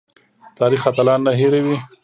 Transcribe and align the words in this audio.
تاریخ 0.57 0.81
اتلان 0.89 1.19
نه 1.25 1.31
هیروي 1.39 1.77